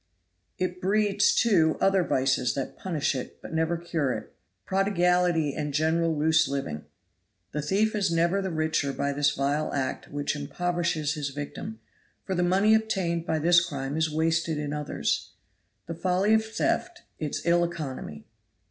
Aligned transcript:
It 0.57 0.81
breeds, 0.81 1.31
too, 1.31 1.77
other 1.79 2.03
vices 2.03 2.55
that 2.55 2.75
punish 2.75 3.13
it, 3.13 3.39
but 3.39 3.53
never 3.53 3.77
cure 3.77 4.11
it 4.13 4.33
prodigality 4.65 5.53
and 5.53 5.75
general 5.75 6.17
loose 6.17 6.47
living. 6.47 6.85
The 7.51 7.61
thief 7.61 7.93
is 7.93 8.09
never 8.11 8.41
the 8.41 8.49
richer 8.49 8.93
by 8.93 9.13
this 9.13 9.29
vile 9.35 9.71
act 9.73 10.07
which 10.07 10.35
impoverishes 10.35 11.13
his 11.13 11.29
victim; 11.29 11.81
for 12.25 12.33
the 12.33 12.41
money 12.41 12.73
obtained 12.73 13.27
by 13.27 13.37
this 13.37 13.63
crime 13.63 13.95
is 13.95 14.09
wasted 14.09 14.57
in 14.57 14.73
others. 14.73 15.33
The 15.85 15.93
folly 15.93 16.33
of 16.33 16.43
theft; 16.45 17.03
its 17.19 17.45
ill 17.45 17.63
economy. 17.63 18.25